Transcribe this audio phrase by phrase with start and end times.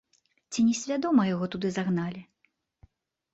[0.53, 2.21] Ці не свядома яго туды загналі?